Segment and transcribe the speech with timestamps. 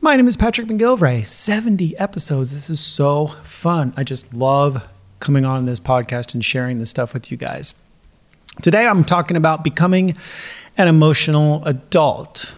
[0.00, 1.26] My name is Patrick McGilvray.
[1.26, 2.54] 70 episodes.
[2.54, 3.92] This is so fun.
[3.96, 4.86] I just love
[5.18, 7.74] coming on this podcast and sharing this stuff with you guys.
[8.62, 10.14] Today, I'm talking about becoming
[10.76, 12.54] an emotional adult.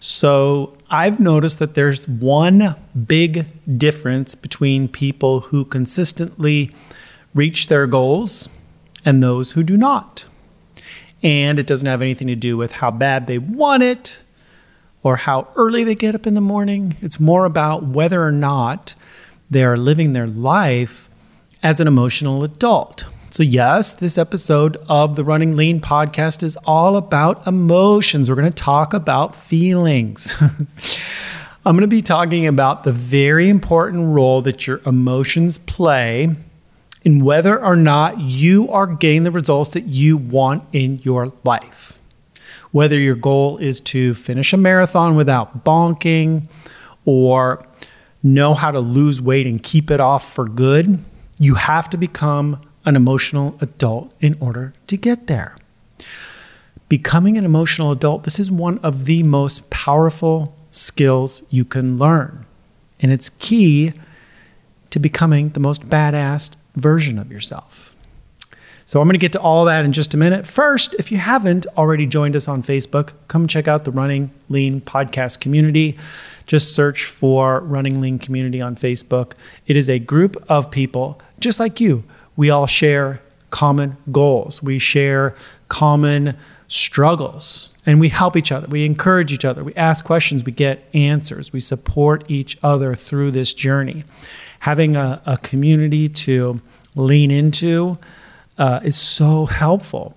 [0.00, 2.74] So, I've noticed that there's one
[3.06, 3.46] big
[3.78, 6.70] difference between people who consistently
[7.34, 8.48] reach their goals
[9.04, 10.26] and those who do not.
[11.22, 14.22] And it doesn't have anything to do with how bad they want it
[15.02, 16.96] or how early they get up in the morning.
[17.00, 18.94] It's more about whether or not
[19.50, 21.08] they are living their life
[21.62, 23.06] as an emotional adult.
[23.30, 28.28] So, yes, this episode of the Running Lean podcast is all about emotions.
[28.28, 30.36] We're going to talk about feelings.
[31.64, 36.34] I'm going to be talking about the very important role that your emotions play
[37.04, 41.98] in whether or not you are getting the results that you want in your life.
[42.72, 46.48] Whether your goal is to finish a marathon without bonking
[47.04, 47.64] or
[48.22, 51.02] know how to lose weight and keep it off for good,
[51.38, 55.56] you have to become an emotional adult in order to get there.
[56.88, 62.44] Becoming an emotional adult, this is one of the most powerful skills you can learn.
[63.00, 63.92] And it's key
[64.90, 67.91] to becoming the most badass version of yourself.
[68.92, 70.46] So I'm going to get to all that in just a minute.
[70.46, 74.82] First, if you haven't already joined us on Facebook, come check out the Running Lean
[74.82, 75.96] podcast community.
[76.44, 79.32] Just search for Running Lean Community on Facebook.
[79.66, 82.04] It is a group of people just like you.
[82.36, 84.62] We all share common goals.
[84.62, 85.34] We share
[85.68, 86.36] common
[86.68, 88.66] struggles and we help each other.
[88.66, 89.64] We encourage each other.
[89.64, 90.44] We ask questions.
[90.44, 91.50] We get answers.
[91.50, 94.04] We support each other through this journey
[94.58, 96.60] having a, a community to
[96.94, 97.96] lean into
[98.62, 100.14] uh, is so helpful.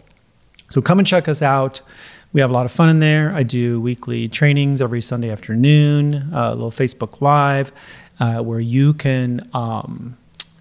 [0.69, 1.81] So come and check us out.
[2.31, 3.33] We have a lot of fun in there.
[3.33, 7.71] I do weekly trainings every Sunday afternoon, a little Facebook Live
[8.19, 10.15] uh, where you can um,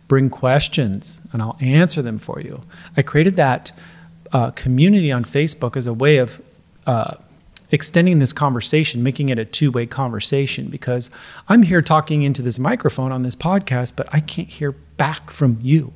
[0.09, 2.63] bring questions and I'll answer them for you.
[2.97, 3.73] I created that
[4.33, 6.41] uh, community on Facebook as a way of
[6.87, 7.17] uh,
[7.71, 11.11] extending this conversation, making it a two way conversation because
[11.49, 15.59] I'm here talking into this microphone on this podcast, but I can't hear back from
[15.61, 15.93] you.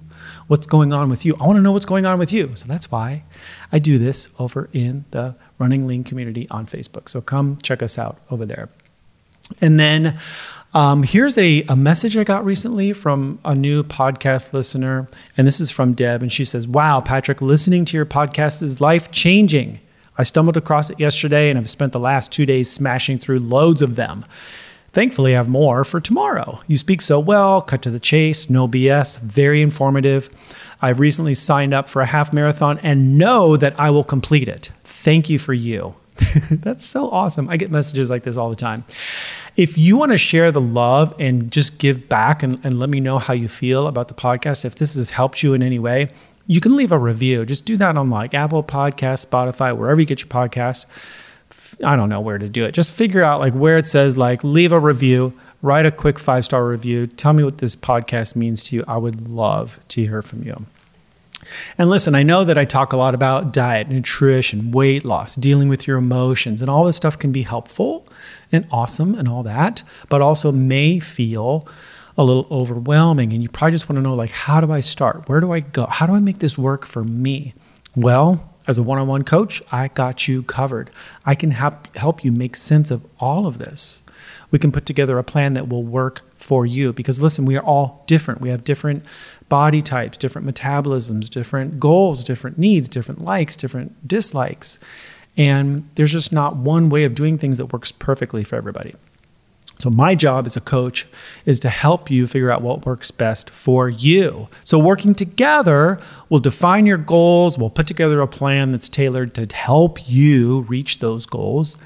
[0.47, 1.37] What's going on with you?
[1.41, 2.55] I want to know what's going on with you.
[2.55, 3.25] So that's why
[3.73, 7.09] I do this over in the Running Lean community on Facebook.
[7.09, 8.69] So come check us out over there.
[9.61, 10.19] And then
[10.75, 15.09] um, here's a, a message I got recently from a new podcast listener.
[15.37, 16.23] And this is from Deb.
[16.23, 19.81] And she says, Wow, Patrick, listening to your podcast is life changing.
[20.19, 23.83] I stumbled across it yesterday and I've spent the last two days smashing through loads
[23.83, 24.27] of them.
[24.93, 26.61] Thankfully, I have more for tomorrow.
[26.67, 30.31] You speak so well, cut to the chase, no BS, very informative.
[30.81, 34.71] I've recently signed up for a half marathon and know that I will complete it.
[34.85, 35.95] Thank you for you.
[36.51, 37.49] That's so awesome.
[37.49, 38.85] I get messages like this all the time.
[39.57, 43.01] If you want to share the love and just give back and, and let me
[43.01, 46.11] know how you feel about the podcast, if this has helped you in any way,
[46.47, 47.45] you can leave a review.
[47.45, 50.87] Just do that on like Apple Podcast, Spotify, wherever you get your podcast.
[51.85, 52.73] I don't know where to do it.
[52.73, 55.33] Just figure out like where it says like leave a review,
[55.63, 57.07] write a quick five star review.
[57.07, 58.85] Tell me what this podcast means to you.
[58.89, 60.67] I would love to hear from you.
[61.79, 65.69] And listen, I know that I talk a lot about diet, nutrition, weight loss, dealing
[65.69, 68.07] with your emotions, and all this stuff can be helpful
[68.53, 71.67] and awesome and all that, but also may feel
[72.19, 75.29] a little overwhelming and you probably just want to know like how do I start?
[75.29, 75.87] Where do I go?
[75.87, 77.55] How do I make this work for me?
[77.95, 80.91] Well, as a one-on-one coach, I got you covered.
[81.25, 84.05] I can help help you make sense of all of this.
[84.51, 87.65] We can put together a plan that will work for you because listen, we are
[87.65, 88.41] all different.
[88.41, 89.05] We have different
[89.49, 94.79] body types, different metabolisms, different goals, different needs, different likes, different dislikes.
[95.37, 98.95] And there's just not one way of doing things that works perfectly for everybody.
[99.79, 101.07] So, my job as a coach
[101.45, 104.49] is to help you figure out what works best for you.
[104.65, 109.47] So, working together, we'll define your goals, we'll put together a plan that's tailored to
[109.55, 111.79] help you reach those goals.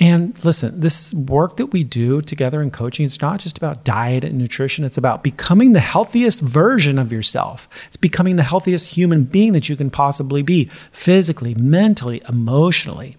[0.00, 4.24] And listen, this work that we do together in coaching, it's not just about diet
[4.24, 7.68] and nutrition, it's about becoming the healthiest version of yourself.
[7.86, 13.16] It's becoming the healthiest human being that you can possibly be physically, mentally, emotionally.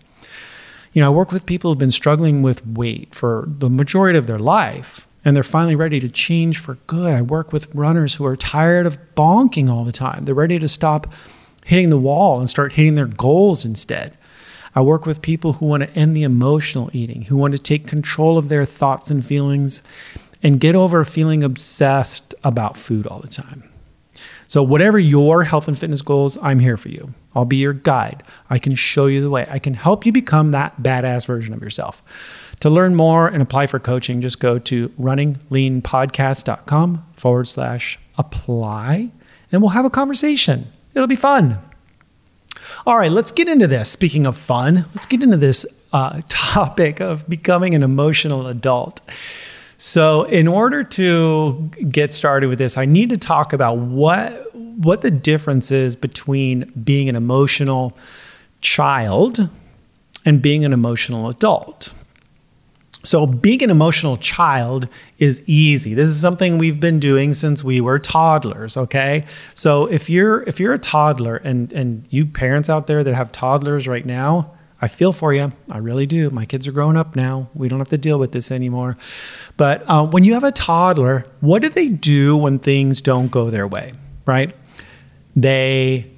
[0.93, 4.27] You know, I work with people who've been struggling with weight for the majority of
[4.27, 7.13] their life and they're finally ready to change for good.
[7.13, 10.25] I work with runners who are tired of bonking all the time.
[10.25, 11.11] They're ready to stop
[11.65, 14.17] hitting the wall and start hitting their goals instead.
[14.75, 17.87] I work with people who want to end the emotional eating, who want to take
[17.87, 19.83] control of their thoughts and feelings
[20.41, 23.63] and get over feeling obsessed about food all the time.
[24.47, 27.13] So, whatever your health and fitness goals, I'm here for you.
[27.35, 28.24] I'll be your guide.
[28.50, 29.47] I can show you the way.
[29.50, 32.03] I can help you become that badass version of yourself.
[32.59, 39.12] To learn more and apply for coaching, just go to runningleanpodcast.com forward slash apply
[39.51, 40.68] and we'll have a conversation.
[40.94, 41.59] It'll be fun.
[42.85, 43.89] All right, let's get into this.
[43.89, 49.01] Speaking of fun, let's get into this uh, topic of becoming an emotional adult.
[49.77, 55.01] So, in order to get started with this, I need to talk about what what
[55.01, 57.97] the difference is between being an emotional
[58.61, 59.49] child
[60.25, 61.93] and being an emotional adult.
[63.05, 64.87] So, being an emotional child
[65.19, 65.93] is easy.
[65.93, 69.25] This is something we've been doing since we were toddlers, okay?
[69.55, 73.33] So, if you're if you're a toddler and and you parents out there that have
[73.33, 75.51] toddlers right now, I feel for you.
[75.69, 76.29] I really do.
[76.29, 77.49] My kids are growing up now.
[77.53, 78.97] We don't have to deal with this anymore.
[79.57, 83.49] But uh, when you have a toddler, what do they do when things don't go
[83.49, 83.93] their way,
[84.25, 84.53] right?
[85.35, 86.09] They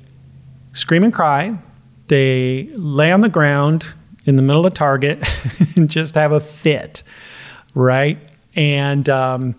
[0.74, 1.58] scream and cry.
[2.08, 3.94] They lay on the ground
[4.26, 5.26] in the middle of Target
[5.76, 7.04] and just have a fit,
[7.74, 8.20] right?
[8.56, 9.56] And um,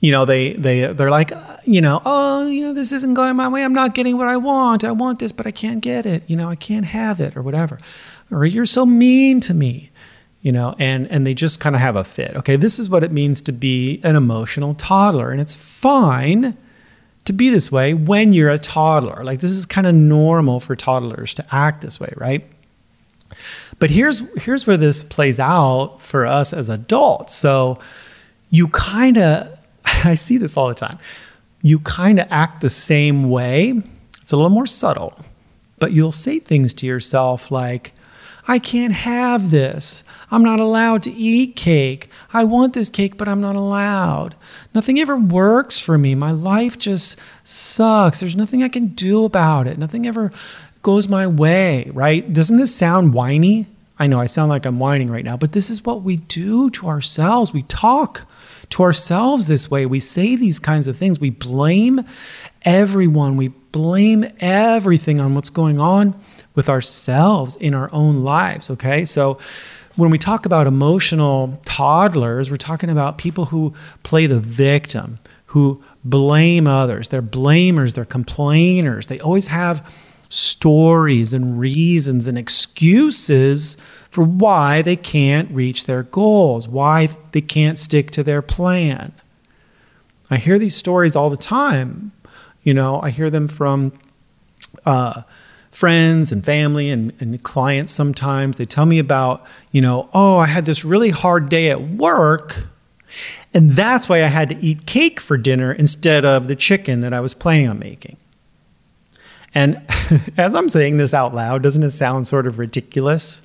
[0.00, 1.32] you know they they they're like
[1.64, 3.62] you know oh you know this isn't going my way.
[3.62, 4.82] I'm not getting what i want.
[4.82, 6.28] I want this but i can't get it.
[6.28, 7.78] You know i can't have it or whatever.
[8.30, 9.90] Or you're so mean to me
[10.42, 12.34] you know and and they just kind of have a fit.
[12.36, 16.56] Okay this is what it means to be an emotional toddler and it's fine
[17.30, 20.76] to be this way when you're a toddler like this is kind of normal for
[20.76, 22.44] toddlers to act this way right
[23.80, 27.34] but here's here's where this plays out for us as adults.
[27.34, 27.78] So
[28.50, 29.58] you kind of
[30.04, 30.98] I see this all the time.
[31.62, 33.82] You kind of act the same way.
[34.20, 35.18] It's a little more subtle,
[35.78, 37.92] but you'll say things to yourself like,
[38.46, 40.04] I can't have this.
[40.30, 42.08] I'm not allowed to eat cake.
[42.32, 44.36] I want this cake, but I'm not allowed.
[44.74, 46.14] Nothing ever works for me.
[46.14, 48.20] My life just sucks.
[48.20, 49.78] There's nothing I can do about it.
[49.78, 50.32] Nothing ever
[50.82, 52.32] goes my way, right?
[52.32, 53.66] Doesn't this sound whiny?
[53.98, 56.70] I know I sound like I'm whining right now, but this is what we do
[56.70, 57.52] to ourselves.
[57.52, 58.26] We talk
[58.70, 59.84] to ourselves this way.
[59.84, 61.20] We say these kinds of things.
[61.20, 62.02] We blame
[62.62, 63.36] everyone.
[63.36, 66.18] We blame everything on what's going on
[66.54, 69.04] with ourselves in our own lives, okay?
[69.04, 69.38] So
[70.00, 75.82] when we talk about emotional toddlers, we're talking about people who play the victim, who
[76.02, 77.08] blame others.
[77.08, 79.08] They're blamers, they're complainers.
[79.08, 79.86] They always have
[80.30, 83.76] stories and reasons and excuses
[84.08, 89.12] for why they can't reach their goals, why they can't stick to their plan.
[90.30, 92.12] I hear these stories all the time.
[92.62, 93.92] You know, I hear them from
[94.86, 95.22] uh,
[95.70, 98.56] friends and family and, and clients sometimes.
[98.56, 102.66] They tell me about, you know, oh, I had this really hard day at work.
[103.52, 107.12] And that's why I had to eat cake for dinner instead of the chicken that
[107.12, 108.16] I was planning on making.
[109.54, 109.82] And
[110.36, 113.42] as I'm saying this out loud, doesn't it sound sort of ridiculous?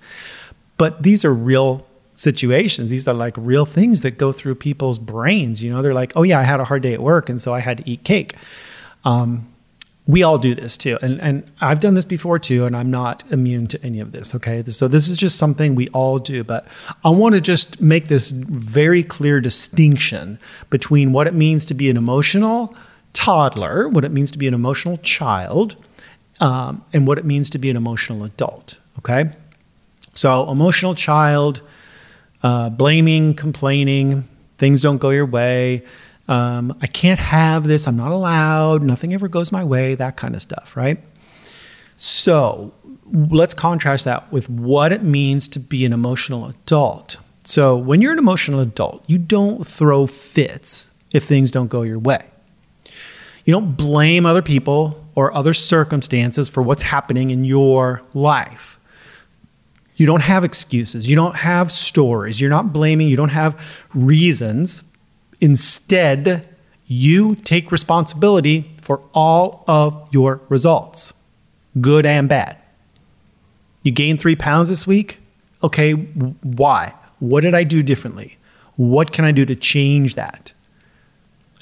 [0.78, 2.90] But these are real situations.
[2.90, 5.64] These are like real things that go through people's brains.
[5.64, 7.54] You know, they're like, oh, yeah, I had a hard day at work, and so
[7.54, 8.36] I had to eat cake.
[9.04, 9.48] Um,
[10.08, 11.00] we all do this too.
[11.02, 14.36] And, and I've done this before too, and I'm not immune to any of this.
[14.36, 14.64] Okay.
[14.64, 16.44] So this is just something we all do.
[16.44, 16.68] But
[17.04, 21.90] I want to just make this very clear distinction between what it means to be
[21.90, 22.76] an emotional
[23.14, 25.76] toddler, what it means to be an emotional child,
[26.40, 28.80] um, and what it means to be an emotional adult.
[29.00, 29.32] Okay?
[30.14, 31.62] So, emotional child,
[32.44, 35.84] uh, blaming, complaining, things don't go your way.
[36.28, 37.88] Um, I can't have this.
[37.88, 38.82] I'm not allowed.
[38.82, 39.96] Nothing ever goes my way.
[39.96, 41.00] That kind of stuff, right?
[41.96, 42.74] So,
[43.12, 47.18] let's contrast that with what it means to be an emotional adult.
[47.44, 52.00] So, when you're an emotional adult, you don't throw fits if things don't go your
[52.00, 52.26] way.
[53.46, 58.80] You don't blame other people or other circumstances for what's happening in your life.
[59.96, 61.08] You don't have excuses.
[61.08, 62.42] You don't have stories.
[62.42, 63.08] You're not blaming.
[63.08, 63.58] You don't have
[63.94, 64.84] reasons.
[65.42, 66.48] Instead,
[66.88, 71.14] you take responsibility for all of your results,
[71.82, 72.58] good and bad.
[73.84, 75.20] You gained three pounds this week?
[75.64, 76.94] Okay, why?
[77.20, 78.38] What did I do differently?
[78.76, 80.54] What can I do to change that?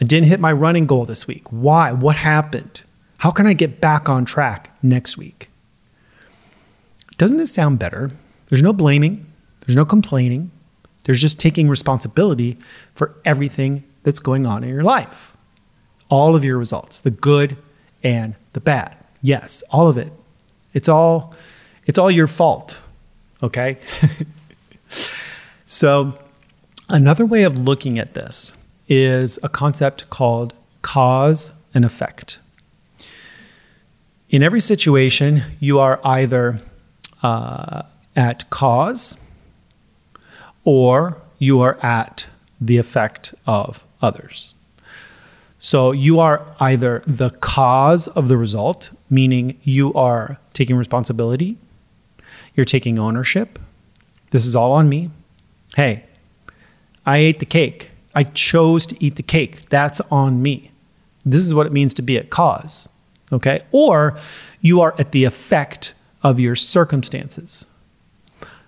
[0.02, 1.52] I didn't hit my running goal this week.
[1.52, 1.92] Why?
[1.92, 2.84] What happened?
[3.18, 5.50] How can I get back on track next week?
[7.18, 8.12] Doesn't this sound better?
[8.48, 9.26] There's no blaming,
[9.62, 10.52] there's no complaining,
[11.04, 12.58] there's just taking responsibility
[12.96, 15.36] for everything that's going on in your life.
[16.10, 17.58] All of your results, the good
[18.04, 18.96] and the bad.
[19.22, 20.12] Yes, all of it.
[20.74, 21.34] It's all
[21.86, 22.82] it's all your fault.
[23.42, 23.78] Okay?
[25.66, 26.18] so
[26.90, 28.54] another way of looking at this
[28.88, 32.40] is a concept called cause and effect.
[34.30, 36.60] In every situation, you are either
[37.22, 37.84] uh,
[38.16, 39.18] at cause
[40.64, 42.28] or you are at
[42.60, 44.54] the effect of others.
[45.60, 51.58] So you are either the cause of the result, meaning you are taking responsibility,
[52.56, 53.60] you're taking ownership.
[54.32, 55.10] This is all on me.
[55.76, 56.04] Hey,
[57.06, 57.92] I ate the cake.
[58.16, 59.70] I chose to eat the cake.
[59.70, 60.72] That's on me.
[61.26, 62.90] This is what it means to be at cause.
[63.32, 63.64] Okay?
[63.72, 64.18] Or
[64.62, 67.66] you are at the effect of your circumstances.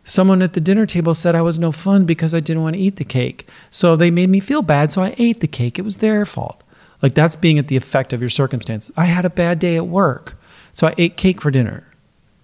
[0.07, 2.81] Someone at the dinner table said I was no fun because I didn't want to
[2.81, 3.47] eat the cake.
[3.71, 5.79] So they made me feel bad, so I ate the cake.
[5.79, 6.61] It was their fault.
[7.01, 8.95] Like that's being at the effect of your circumstances.
[8.95, 10.39] I had a bad day at work,
[10.71, 11.91] so I ate cake for dinner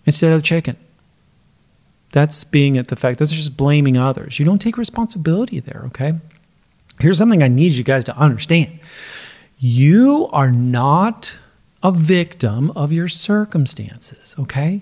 [0.05, 0.75] instead of chicken.
[2.11, 3.19] That's being at the fact.
[3.19, 4.39] That's just blaming others.
[4.39, 6.15] You don't take responsibility there, okay?
[6.99, 8.79] Here's something I need you guys to understand.
[9.59, 11.39] You are not
[11.83, 14.81] a victim of your circumstances, okay?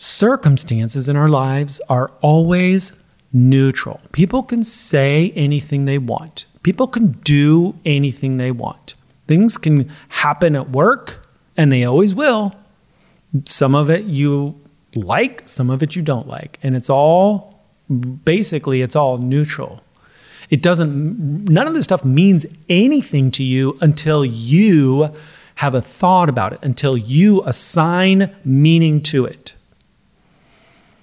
[0.00, 2.92] Circumstances in our lives are always
[3.32, 4.00] neutral.
[4.12, 8.94] People can say anything they want, people can do anything they want.
[9.26, 11.24] Things can happen at work,
[11.56, 12.52] and they always will.
[13.44, 14.60] Some of it you
[14.96, 16.58] like, some of it you don't like.
[16.64, 17.62] And it's all
[18.24, 19.84] basically, it's all neutral.
[20.48, 25.14] It doesn't, none of this stuff means anything to you until you
[25.56, 29.54] have a thought about it, until you assign meaning to it.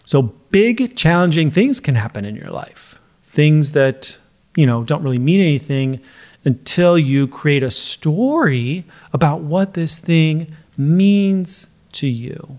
[0.08, 2.96] So big, challenging things can happen in your life.
[3.24, 4.18] Things that,
[4.56, 6.00] you know, don't really mean anything
[6.46, 12.58] until you create a story about what this thing means to you.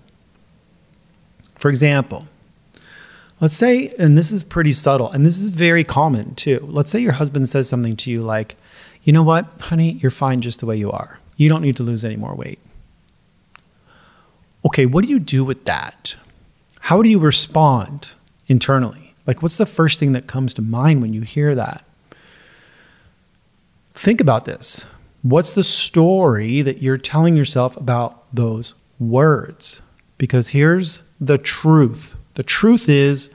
[1.54, 2.28] For example,
[3.40, 6.68] let's say, and this is pretty subtle, and this is very common too.
[6.68, 8.56] Let's say your husband says something to you like,
[9.04, 11.18] you know what, honey, you're fine just the way you are.
[11.38, 12.58] You don't need to lose any more weight.
[14.66, 16.16] Okay, what do you do with that?
[16.88, 18.14] How do you respond
[18.46, 19.12] internally?
[19.26, 21.84] Like, what's the first thing that comes to mind when you hear that?
[23.92, 24.86] Think about this.
[25.20, 29.82] What's the story that you're telling yourself about those words?
[30.16, 33.28] Because here's the truth the truth is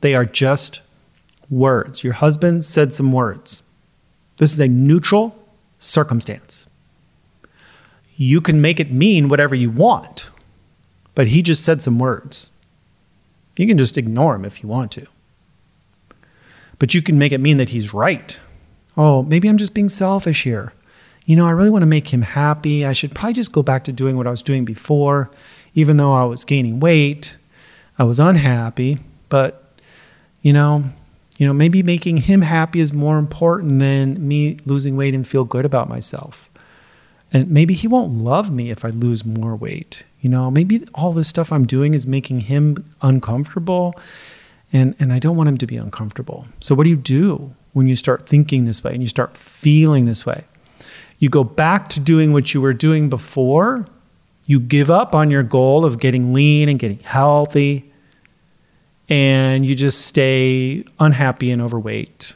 [0.00, 0.80] they are just
[1.50, 2.04] words.
[2.04, 3.64] Your husband said some words.
[4.36, 5.36] This is a neutral
[5.80, 6.68] circumstance.
[8.16, 10.30] You can make it mean whatever you want,
[11.16, 12.52] but he just said some words.
[13.62, 15.06] You can just ignore him if you want to.
[16.80, 18.40] But you can make it mean that he's right.
[18.96, 20.72] Oh, maybe I'm just being selfish here.
[21.26, 22.84] You know, I really want to make him happy.
[22.84, 25.30] I should probably just go back to doing what I was doing before,
[25.76, 27.36] even though I was gaining weight.
[28.00, 29.62] I was unhappy, but
[30.40, 30.82] you know,
[31.38, 35.44] you know, maybe making him happy is more important than me losing weight and feel
[35.44, 36.50] good about myself.
[37.32, 40.04] And maybe he won't love me if I lose more weight.
[40.20, 43.94] You know, maybe all this stuff I'm doing is making him uncomfortable
[44.72, 46.46] and and I don't want him to be uncomfortable.
[46.60, 50.04] So what do you do when you start thinking this way and you start feeling
[50.04, 50.44] this way?
[51.18, 53.86] You go back to doing what you were doing before.
[54.46, 57.92] You give up on your goal of getting lean and getting healthy
[59.08, 62.34] and you just stay unhappy and overweight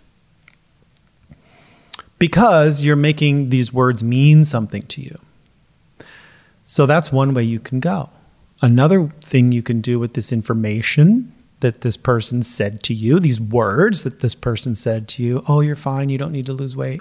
[2.18, 5.18] because you're making these words mean something to you.
[6.64, 8.10] So that's one way you can go.
[8.62, 13.40] Another thing you can do with this information that this person said to you, these
[13.40, 16.76] words that this person said to you, oh, you're fine, you don't need to lose
[16.76, 17.00] weight.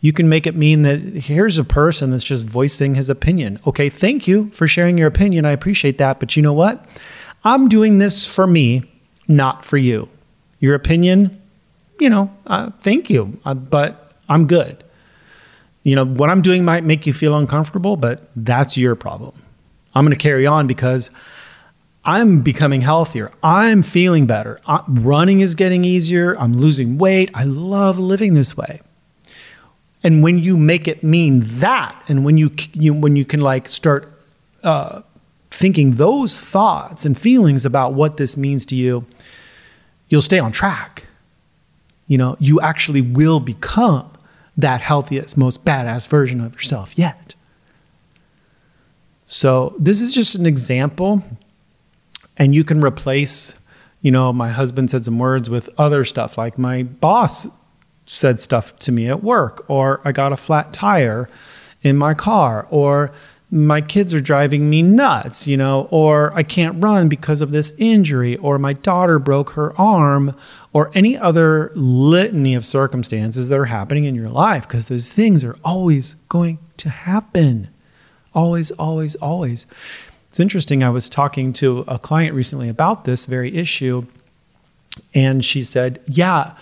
[0.00, 3.58] You can make it mean that here's a person that's just voicing his opinion.
[3.66, 5.46] Okay, thank you for sharing your opinion.
[5.46, 6.20] I appreciate that.
[6.20, 6.84] But you know what?
[7.44, 8.82] I'm doing this for me,
[9.26, 10.08] not for you.
[10.60, 11.40] Your opinion,
[11.98, 13.38] you know, uh, thank you.
[13.44, 14.82] Uh, but I'm good.
[15.82, 19.40] You know, what I'm doing might make you feel uncomfortable, but that's your problem.
[19.94, 21.10] I'm going to carry on because
[22.04, 23.32] I'm becoming healthier.
[23.42, 24.58] I'm feeling better.
[24.66, 26.38] I'm, running is getting easier.
[26.38, 27.30] I'm losing weight.
[27.34, 28.80] I love living this way.
[30.02, 33.68] And when you make it mean that, and when you, you when you can like
[33.68, 34.12] start
[34.62, 35.02] uh,
[35.50, 39.04] thinking those thoughts and feelings about what this means to you,
[40.08, 41.06] you'll stay on track.
[42.06, 44.08] You know, you actually will become
[44.56, 47.34] that healthiest, most badass version of yourself yet.
[49.26, 51.22] So, this is just an example
[52.36, 53.54] and you can replace,
[54.02, 57.46] you know, my husband said some words with other stuff like my boss
[58.06, 61.28] said stuff to me at work, or I got a flat tire
[61.82, 63.10] in my car, or
[63.50, 67.72] my kids are driving me nuts, you know, or I can't run because of this
[67.78, 70.34] injury, or my daughter broke her arm,
[70.72, 75.44] or any other litany of circumstances that are happening in your life, because those things
[75.44, 77.68] are always going to happen.
[78.34, 79.66] Always, always, always.
[80.28, 80.82] It's interesting.
[80.82, 84.06] I was talking to a client recently about this very issue,
[85.14, 86.54] and she said, Yeah,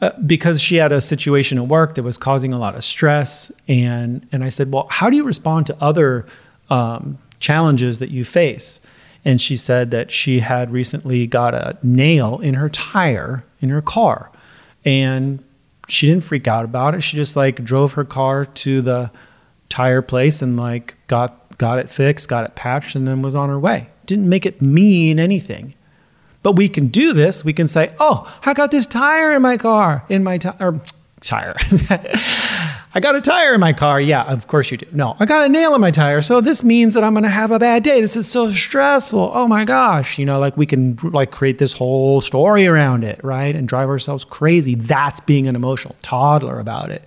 [0.00, 3.50] uh, because she had a situation at work that was causing a lot of stress.
[3.66, 6.26] And, and I said, Well, how do you respond to other
[6.70, 8.80] um, challenges that you face?
[9.24, 13.82] And she said that she had recently got a nail in her tire in her
[13.82, 14.30] car.
[14.84, 15.42] And
[15.88, 17.00] she didn't freak out about it.
[17.00, 19.10] She just like drove her car to the
[19.68, 23.48] tire place and like got got it fixed, got it patched, and then was on
[23.48, 23.88] her way.
[24.06, 25.74] Didn't make it mean anything.
[26.48, 27.44] But we can do this.
[27.44, 30.80] We can say, "Oh, I got this tire in my car, in my tire,
[31.20, 31.54] tire.
[32.94, 34.00] I got a tire in my car.
[34.00, 34.86] Yeah, of course you do.
[34.90, 36.22] No, I got a nail in my tire.
[36.22, 38.00] So this means that I'm going to have a bad day.
[38.00, 39.30] This is so stressful.
[39.34, 40.18] Oh my gosh.
[40.18, 43.54] You know, like we can like create this whole story around it, right?
[43.54, 44.74] And drive ourselves crazy.
[44.74, 47.02] That's being an emotional toddler about it.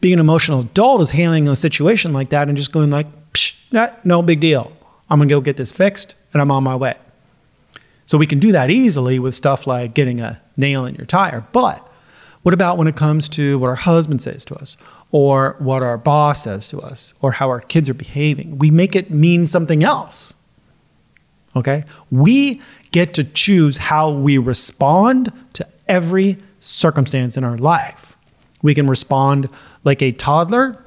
[0.00, 4.04] Being an emotional adult is handling a situation like that and just going like, Psh,
[4.04, 4.72] no big deal.
[5.08, 6.96] I'm going to go get this fixed and I'm on my way.
[8.06, 11.46] So we can do that easily with stuff like getting a nail in your tire.
[11.52, 11.88] But
[12.42, 14.76] what about when it comes to what our husband says to us,
[15.12, 18.58] or what our boss says to us, or how our kids are behaving?
[18.58, 20.34] We make it mean something else.
[21.54, 21.84] Okay?
[22.10, 28.16] We get to choose how we respond to every circumstance in our life.
[28.62, 29.48] We can respond
[29.84, 30.82] like a toddler,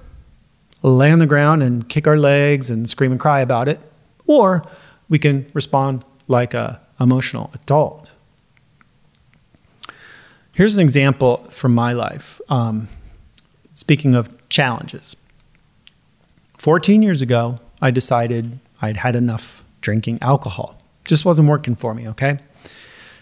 [0.81, 3.79] lay on the ground and kick our legs and scream and cry about it,
[4.27, 4.65] or
[5.09, 8.11] we can respond like a emotional adult.
[10.51, 12.39] Here's an example from my life.
[12.49, 12.87] Um,
[13.73, 15.15] speaking of challenges,
[16.57, 20.77] 14 years ago, I decided I'd had enough drinking alcohol.
[21.03, 22.39] Just wasn't working for me, okay?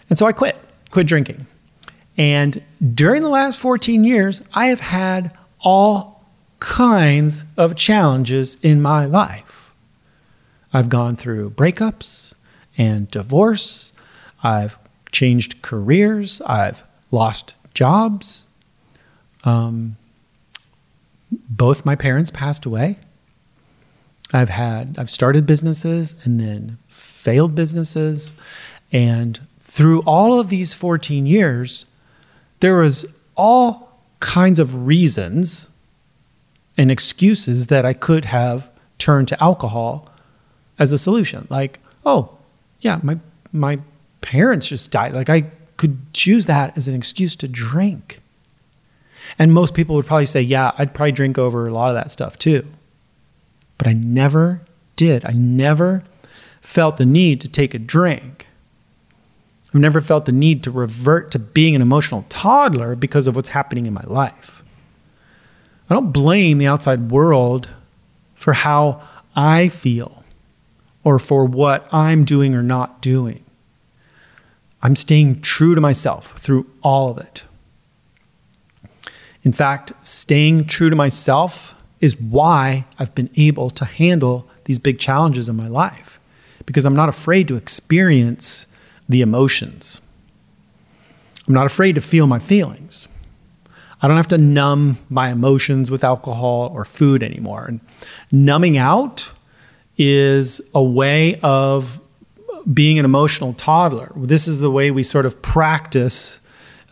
[0.08, 0.56] And so I quit,
[0.90, 1.46] quit drinking.
[2.16, 2.62] And
[2.94, 6.24] during the last 14 years, I have had all
[6.60, 9.72] kinds of challenges in my life.
[10.72, 12.34] I've gone through breakups,
[12.76, 13.92] and divorce.
[14.42, 14.78] I've
[15.12, 16.40] changed careers.
[16.42, 18.46] I've lost jobs.
[19.44, 19.96] Um,
[21.30, 22.98] both my parents passed away.
[24.32, 28.32] I've had I've started businesses and then failed businesses
[28.92, 31.86] and through all of these 14 years
[32.60, 33.06] there was
[33.36, 35.68] all kinds of reasons
[36.76, 40.10] and excuses that I could have turned to alcohol
[40.78, 42.33] as a solution like oh
[42.84, 43.18] yeah, my
[43.52, 43.80] my
[44.20, 45.14] parents just died.
[45.14, 48.20] Like I could choose that as an excuse to drink.
[49.38, 52.12] And most people would probably say, yeah, I'd probably drink over a lot of that
[52.12, 52.66] stuff too.
[53.78, 54.60] But I never
[54.96, 55.24] did.
[55.24, 56.04] I never
[56.60, 58.48] felt the need to take a drink.
[59.68, 63.48] I've never felt the need to revert to being an emotional toddler because of what's
[63.48, 64.62] happening in my life.
[65.90, 67.70] I don't blame the outside world
[68.34, 69.02] for how
[69.34, 70.23] I feel
[71.04, 73.44] or for what I'm doing or not doing.
[74.82, 77.44] I'm staying true to myself through all of it.
[79.42, 84.98] In fact, staying true to myself is why I've been able to handle these big
[84.98, 86.18] challenges in my life
[86.66, 88.66] because I'm not afraid to experience
[89.08, 90.00] the emotions.
[91.46, 93.08] I'm not afraid to feel my feelings.
[94.00, 97.66] I don't have to numb my emotions with alcohol or food anymore.
[97.66, 97.80] And
[98.32, 99.33] numbing out
[99.96, 102.00] is a way of
[102.72, 104.12] being an emotional toddler.
[104.16, 106.40] This is the way we sort of practice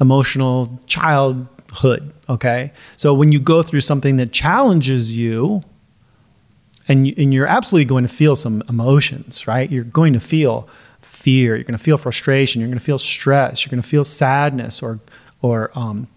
[0.01, 2.12] emotional childhood.
[2.29, 2.73] Okay.
[2.97, 5.62] So when you go through something that challenges you,
[6.88, 9.71] and, you, and you're absolutely going to feel some emotions, right?
[9.71, 10.69] You're going to feel
[11.01, 11.55] fear.
[11.55, 12.61] You're going to feel frustration.
[12.61, 13.65] You're going to feel stress.
[13.65, 14.99] You're going to feel sadness or,
[15.41, 16.09] or um,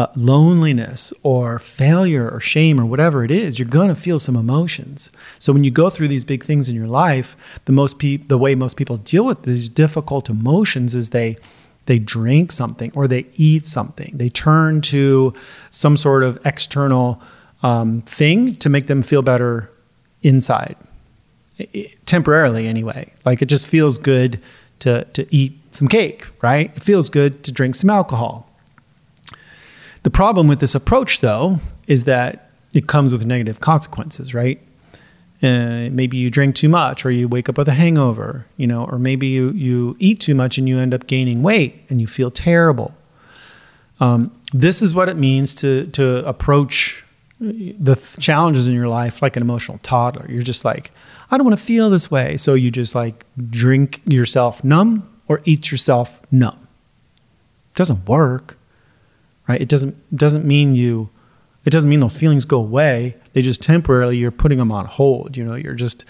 [0.00, 4.34] uh, loneliness or failure or shame or whatever it is, you're going to feel some
[4.34, 5.12] emotions.
[5.38, 7.36] So when you go through these big things in your life,
[7.66, 11.36] the most pe- the way most people deal with these difficult emotions is they
[11.84, 14.16] they drink something or they eat something.
[14.16, 15.34] They turn to
[15.68, 17.20] some sort of external
[17.62, 19.70] um, thing to make them feel better
[20.22, 20.76] inside,
[21.58, 23.12] it, temporarily anyway.
[23.26, 24.40] Like it just feels good
[24.78, 26.72] to to eat some cake, right?
[26.74, 28.49] It feels good to drink some alcohol
[30.02, 34.60] the problem with this approach, though, is that it comes with negative consequences, right?
[35.42, 38.84] Uh, maybe you drink too much or you wake up with a hangover, you know,
[38.84, 42.06] or maybe you, you eat too much and you end up gaining weight and you
[42.06, 42.94] feel terrible.
[44.00, 47.04] Um, this is what it means to, to approach
[47.40, 50.26] the th- challenges in your life like an emotional toddler.
[50.28, 50.90] You're just like,
[51.30, 52.36] I don't want to feel this way.
[52.36, 56.68] So you just like drink yourself numb or eat yourself numb.
[57.72, 58.58] It doesn't work,
[59.50, 59.60] right?
[59.60, 61.10] It doesn't doesn't mean you
[61.64, 63.16] it doesn't mean those feelings go away.
[63.32, 65.36] They just temporarily you're putting them on hold.
[65.36, 66.04] You know, you're just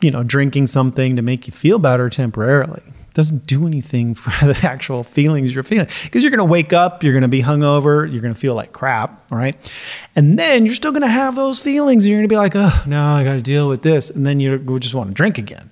[0.00, 2.82] you know drinking something to make you feel better temporarily.
[2.86, 6.72] It doesn't do anything for the actual feelings you're feeling because you're going to wake
[6.72, 9.72] up, you're going to be hungover, you're going to feel like crap, all right?
[10.16, 12.04] And then you're still going to have those feelings.
[12.04, 14.10] And you're going to be like, oh, no, I got to deal with this.
[14.10, 15.70] And then you just want to drink again.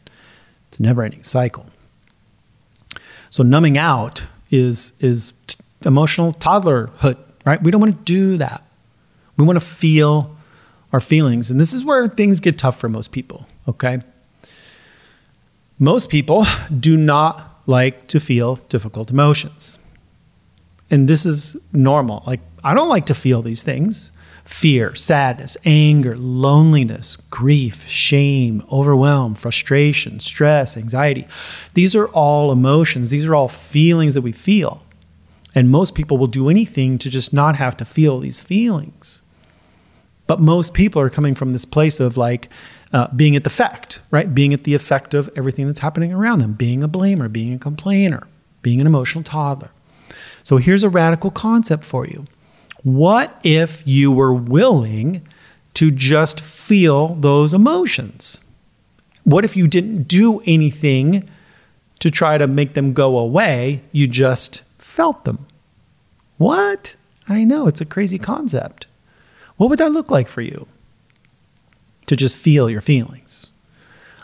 [0.68, 1.66] It's a never ending cycle.
[3.30, 5.32] So numbing out is is
[5.84, 7.62] emotional toddlerhood, right?
[7.62, 8.62] We don't want to do that.
[9.36, 10.36] We want to feel
[10.92, 11.50] our feelings.
[11.50, 14.00] And this is where things get tough for most people, okay?
[15.78, 16.46] Most people
[16.80, 19.78] do not like to feel difficult emotions.
[20.90, 22.22] And this is normal.
[22.26, 24.12] Like, I don't like to feel these things
[24.44, 31.28] fear, sadness, anger, loneliness, grief, shame, overwhelm, frustration, stress, anxiety.
[31.74, 34.82] These are all emotions, these are all feelings that we feel.
[35.58, 39.22] And most people will do anything to just not have to feel these feelings.
[40.28, 42.48] But most people are coming from this place of like
[42.92, 44.32] uh, being at the effect, right?
[44.32, 47.58] Being at the effect of everything that's happening around them, being a blamer, being a
[47.58, 48.28] complainer,
[48.62, 49.70] being an emotional toddler.
[50.44, 52.28] So here's a radical concept for you
[52.84, 55.26] what if you were willing
[55.74, 58.40] to just feel those emotions?
[59.24, 61.28] What if you didn't do anything
[61.98, 63.82] to try to make them go away?
[63.90, 64.62] You just
[64.98, 65.46] felt them.
[66.38, 66.96] What?
[67.28, 68.88] I know, it's a crazy concept.
[69.56, 70.66] What would that look like for you?
[72.06, 73.52] To just feel your feelings.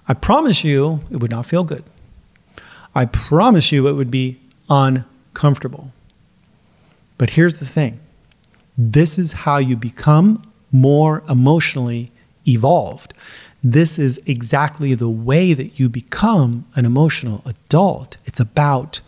[0.09, 1.85] I promise you it would not feel good.
[2.93, 5.93] I promise you it would be uncomfortable.
[7.19, 8.01] But here's the thing
[8.77, 12.11] this is how you become more emotionally
[12.49, 13.15] evolved.
[13.63, 18.17] This is exactly the way that you become an emotional adult.
[18.25, 19.03] It's about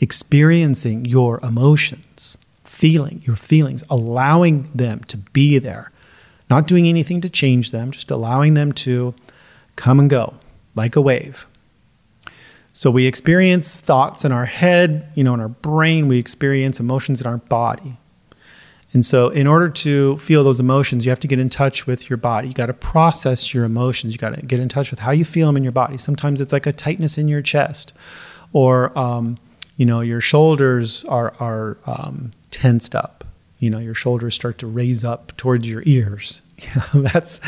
[0.00, 5.92] experiencing your emotions, feeling your feelings, allowing them to be there,
[6.48, 9.14] not doing anything to change them, just allowing them to
[9.76, 10.34] come and go
[10.74, 11.46] like a wave.
[12.72, 17.20] So we experience thoughts in our head, you know, in our brain, we experience emotions
[17.20, 17.98] in our body.
[18.92, 22.10] And so, in order to feel those emotions, you have to get in touch with
[22.10, 22.48] your body.
[22.48, 24.12] You got to process your emotions.
[24.12, 25.96] You got to get in touch with how you feel them in your body.
[25.96, 27.92] Sometimes it's like a tightness in your chest,
[28.52, 29.38] or um,
[29.80, 33.24] you know, your shoulders are are um, tensed up.
[33.60, 36.42] You know, your shoulders start to raise up towards your ears.
[36.60, 37.40] You know, that's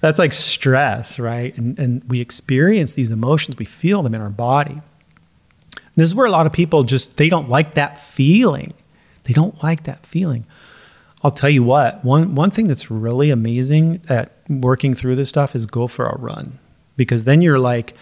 [0.00, 1.56] that's like stress, right?
[1.56, 3.56] And and we experience these emotions.
[3.56, 4.72] We feel them in our body.
[4.72, 8.74] And this is where a lot of people just they don't like that feeling.
[9.24, 10.44] They don't like that feeling.
[11.24, 15.56] I'll tell you what, one one thing that's really amazing at working through this stuff
[15.56, 16.58] is go for a run.
[16.98, 17.94] Because then you're like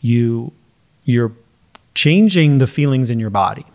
[0.00, 0.52] you
[1.04, 1.32] you're
[1.98, 3.66] changing the feelings in your body.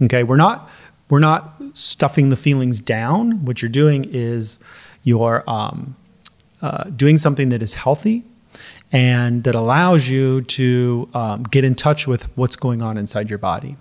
[0.00, 0.22] Okay?
[0.22, 0.70] We're not
[1.10, 3.44] we're not stuffing the feelings down.
[3.44, 4.58] What you're doing is
[5.02, 5.96] you're um,
[6.62, 8.22] uh, doing something that is healthy
[8.92, 13.40] and that allows you to um, get in touch with what's going on inside your
[13.40, 13.76] body.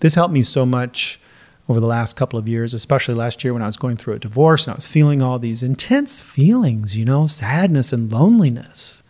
[0.00, 1.20] This helped me so much
[1.68, 4.18] over the last couple of years, especially last year when I was going through a
[4.18, 9.02] divorce and I was feeling all these intense feelings, you know, sadness and loneliness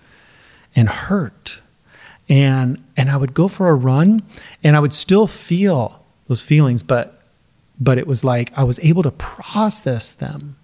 [0.76, 1.62] and hurt.
[2.28, 4.22] And and I would go for a run
[4.62, 7.20] and I would still feel those feelings, but
[7.78, 10.56] but it was like I was able to process them.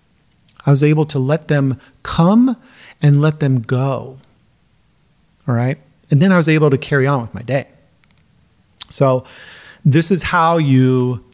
[0.65, 2.57] I was able to let them come
[3.03, 4.19] and let them go.
[5.49, 5.79] All right?
[6.11, 7.69] And then I was able to carry on with my day.
[8.89, 9.25] So
[9.85, 11.25] this is how you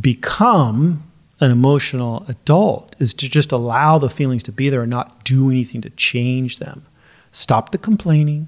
[0.00, 1.02] become
[1.40, 5.50] an emotional adult is to just allow the feelings to be there and not do
[5.50, 6.86] anything to change them.
[7.32, 8.46] Stop the complaining,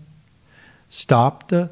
[0.89, 1.71] stop the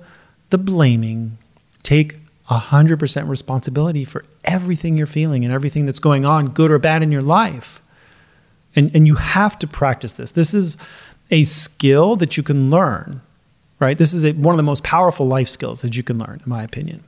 [0.50, 1.38] the blaming,
[1.82, 2.16] take
[2.50, 7.10] 100% responsibility for everything you're feeling and everything that's going on, good or bad in
[7.10, 7.80] your life.
[8.76, 10.32] And and you have to practice this.
[10.32, 10.76] This is
[11.30, 13.22] a skill that you can learn,
[13.78, 13.96] right?
[13.96, 16.48] This is a, one of the most powerful life skills that you can learn in
[16.48, 17.04] my opinion.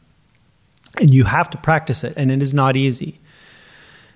[1.01, 3.19] And you have to practice it, and it is not easy.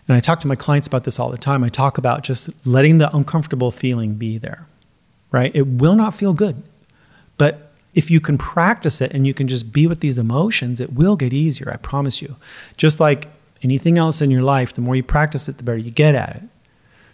[0.06, 1.62] And I talk to my clients about this all the time.
[1.62, 4.66] I talk about just letting the uncomfortable feeling be there,
[5.30, 5.54] right?
[5.54, 6.62] It will not feel good.
[7.36, 7.67] But
[7.98, 11.16] if you can practice it and you can just be with these emotions, it will
[11.16, 12.36] get easier, I promise you.
[12.76, 13.26] Just like
[13.60, 16.36] anything else in your life, the more you practice it, the better you get at
[16.36, 16.42] it.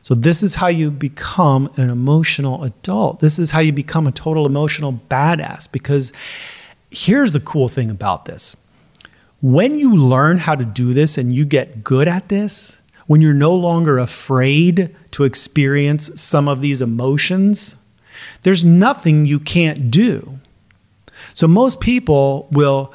[0.02, 3.20] So, this is how you become an emotional adult.
[3.20, 5.72] This is how you become a total emotional badass.
[5.72, 6.12] Because
[6.90, 8.54] here's the cool thing about this
[9.40, 13.32] when you learn how to do this and you get good at this, when you're
[13.32, 17.74] no longer afraid to experience some of these emotions,
[18.42, 20.40] there's nothing you can't do.
[21.34, 22.94] So, most people will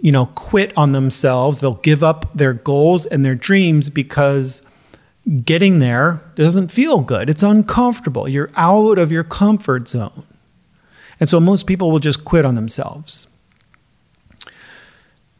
[0.00, 1.60] you know, quit on themselves.
[1.60, 4.62] They'll give up their goals and their dreams because
[5.44, 7.28] getting there doesn't feel good.
[7.28, 8.28] It's uncomfortable.
[8.28, 10.24] You're out of your comfort zone.
[11.18, 13.26] And so most people will just quit on themselves.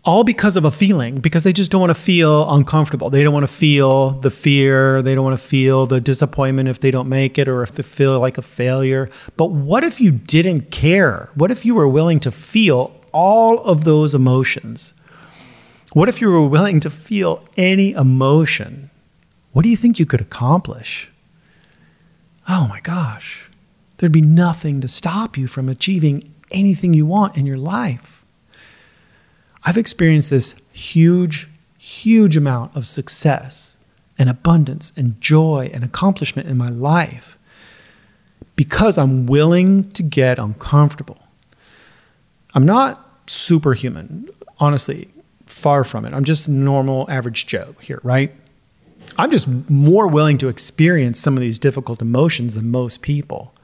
[0.05, 3.09] All because of a feeling, because they just don't want to feel uncomfortable.
[3.09, 5.01] They don't want to feel the fear.
[5.01, 7.83] They don't want to feel the disappointment if they don't make it or if they
[7.83, 9.09] feel like a failure.
[9.39, 11.31] But what if you didn't care?
[11.35, 14.93] What if you were willing to feel all of those emotions?
[15.95, 18.91] What if you were willing to feel any emotion?
[19.53, 21.09] What do you think you could accomplish?
[22.47, 23.49] Oh my gosh,
[23.97, 28.14] there'd be nothing to stop you from achieving anything you want in your life.
[29.65, 31.49] I've experienced this huge,
[31.79, 33.79] huge amount of success
[34.19, 37.39] and abundance and joy and accomplishment in my life
[38.57, 41.19] because I'm willing to get uncomfortable.
[42.55, 45.09] I'm not superhuman, honestly,
[45.47, 46.13] far from it.
[46.13, 48.33] I'm just normal, average Joe here, right?
[49.19, 53.55] I'm just more willing to experience some of these difficult emotions than most people.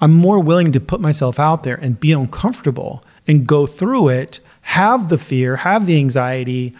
[0.00, 4.40] I'm more willing to put myself out there and be uncomfortable and go through it,
[4.62, 6.74] have the fear, have the anxiety,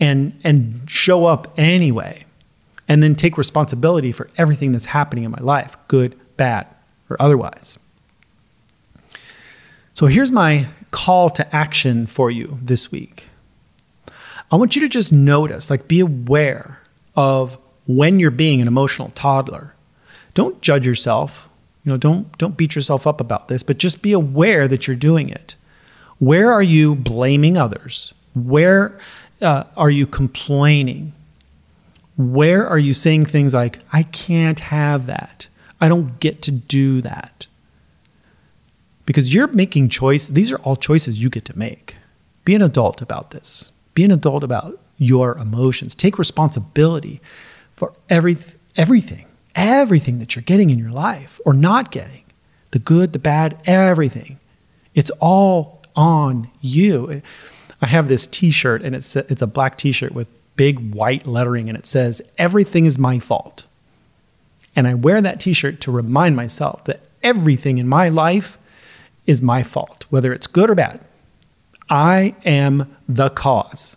[0.00, 2.24] and and show up anyway.
[2.88, 6.66] And then take responsibility for everything that's happening in my life, good, bad,
[7.08, 7.78] or otherwise.
[9.94, 13.28] So here's my call to action for you this week.
[14.50, 16.80] I want you to just notice, like be aware
[17.16, 17.56] of
[17.86, 19.74] when you're being an emotional toddler.
[20.34, 21.48] Don't judge yourself.
[21.84, 24.96] You know, don't don't beat yourself up about this, but just be aware that you're
[24.96, 25.56] doing it.
[26.22, 28.14] Where are you blaming others?
[28.32, 28.96] Where
[29.40, 31.14] uh, are you complaining?
[32.16, 35.48] Where are you saying things like, I can't have that.
[35.80, 37.48] I don't get to do that.
[39.04, 40.28] Because you're making choice.
[40.28, 41.96] These are all choices you get to make.
[42.44, 43.72] Be an adult about this.
[43.94, 45.96] Be an adult about your emotions.
[45.96, 47.20] Take responsibility
[47.74, 48.36] for every,
[48.76, 52.22] everything, everything that you're getting in your life or not getting
[52.70, 54.38] the good, the bad, everything.
[54.94, 57.22] It's all on you.
[57.80, 61.26] I have this t shirt and it's, it's a black t shirt with big white
[61.26, 63.66] lettering and it says, Everything is my fault.
[64.74, 68.58] And I wear that t shirt to remind myself that everything in my life
[69.26, 71.00] is my fault, whether it's good or bad.
[71.88, 73.96] I am the cause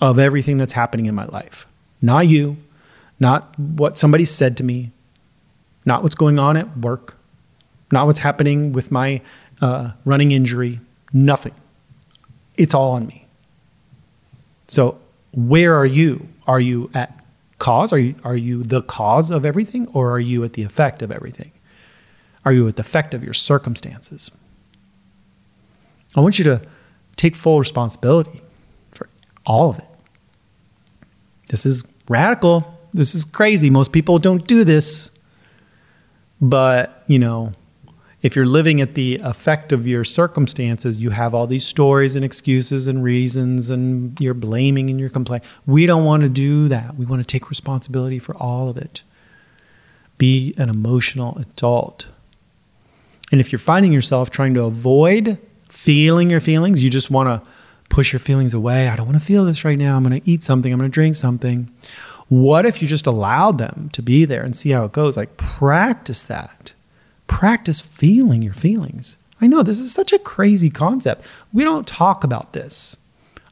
[0.00, 1.66] of everything that's happening in my life.
[2.02, 2.56] Not you,
[3.18, 4.90] not what somebody said to me,
[5.84, 7.16] not what's going on at work,
[7.92, 9.20] not what's happening with my
[9.60, 10.80] uh, running injury,
[11.12, 11.54] nothing.
[12.58, 13.26] It's all on me.
[14.66, 14.98] So,
[15.32, 16.28] where are you?
[16.46, 17.24] Are you at
[17.58, 17.92] cause?
[17.92, 21.10] Are you, are you the cause of everything, or are you at the effect of
[21.10, 21.52] everything?
[22.44, 24.30] Are you at the effect of your circumstances?
[26.16, 26.62] I want you to
[27.16, 28.40] take full responsibility
[28.92, 29.08] for
[29.46, 29.86] all of it.
[31.50, 32.78] This is radical.
[32.92, 33.70] This is crazy.
[33.70, 35.10] Most people don't do this.
[36.40, 37.52] But, you know,
[38.22, 42.24] if you're living at the effect of your circumstances, you have all these stories and
[42.24, 45.46] excuses and reasons, and you're blaming and you're complaining.
[45.66, 46.96] We don't want to do that.
[46.96, 49.02] We want to take responsibility for all of it.
[50.18, 52.08] Be an emotional adult.
[53.32, 57.48] And if you're finding yourself trying to avoid feeling your feelings, you just want to
[57.88, 58.88] push your feelings away.
[58.88, 59.96] I don't want to feel this right now.
[59.96, 60.72] I'm going to eat something.
[60.72, 61.70] I'm going to drink something.
[62.28, 65.16] What if you just allowed them to be there and see how it goes?
[65.16, 66.74] Like, practice that.
[67.30, 69.16] Practice feeling your feelings.
[69.40, 71.24] I know this is such a crazy concept.
[71.52, 72.96] We don't talk about this.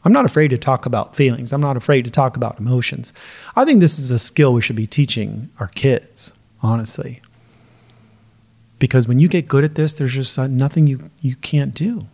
[0.05, 1.53] I'm not afraid to talk about feelings.
[1.53, 3.13] I'm not afraid to talk about emotions.
[3.55, 7.23] I think this is a skill we should be teaching our kids, honestly.
[8.81, 12.09] Because when you get good at this, there's just nothing you, you can't do.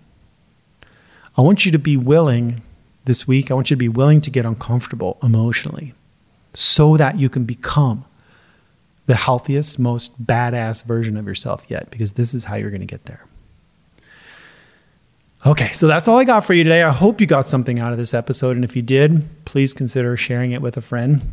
[1.37, 2.61] I want you to be willing
[3.07, 5.95] this week, I want you to be willing to get uncomfortable emotionally
[6.53, 8.05] so that you can become
[9.07, 12.87] the healthiest, most badass version of yourself yet, because this is how you're going to
[12.87, 13.25] get there.
[15.47, 16.83] Okay, so that's all I got for you today.
[16.83, 18.57] I hope you got something out of this episode.
[18.57, 21.33] And if you did, please consider sharing it with a friend.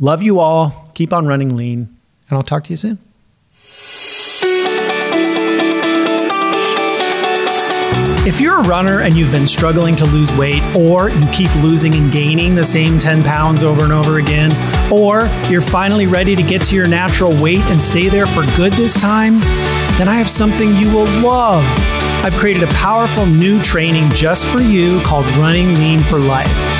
[0.00, 0.90] Love you all.
[0.94, 1.96] Keep on running lean,
[2.28, 2.98] and I'll talk to you soon.
[8.30, 11.96] If you're a runner and you've been struggling to lose weight, or you keep losing
[11.96, 14.52] and gaining the same 10 pounds over and over again,
[14.92, 18.72] or you're finally ready to get to your natural weight and stay there for good
[18.74, 19.40] this time,
[19.98, 21.64] then I have something you will love.
[22.24, 26.79] I've created a powerful new training just for you called Running Lean for Life.